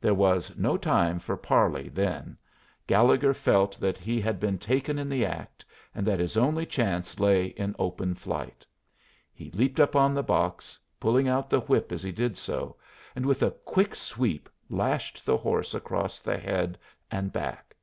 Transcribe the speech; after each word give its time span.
There 0.00 0.14
was 0.14 0.56
no 0.56 0.78
time 0.78 1.18
for 1.18 1.36
parley 1.36 1.90
then. 1.90 2.38
Gallegher 2.86 3.34
felt 3.34 3.78
that 3.78 3.98
he 3.98 4.18
had 4.18 4.40
been 4.40 4.56
taken 4.56 4.98
in 4.98 5.06
the 5.10 5.26
act, 5.26 5.66
and 5.94 6.06
that 6.06 6.18
his 6.18 6.38
only 6.38 6.64
chance 6.64 7.20
lay 7.20 7.48
in 7.48 7.76
open 7.78 8.14
flight. 8.14 8.64
He 9.34 9.50
leaped 9.50 9.80
up 9.80 9.94
on 9.94 10.14
the 10.14 10.22
box, 10.22 10.78
pulling 10.98 11.28
out 11.28 11.50
the 11.50 11.60
whip 11.60 11.92
as 11.92 12.02
he 12.02 12.10
did 12.10 12.38
so, 12.38 12.76
and 13.14 13.26
with 13.26 13.42
a 13.42 13.50
quick 13.66 13.94
sweep 13.94 14.48
lashed 14.70 15.26
the 15.26 15.36
horse 15.36 15.74
across 15.74 16.20
the 16.20 16.38
head 16.38 16.78
and 17.10 17.30
back. 17.30 17.76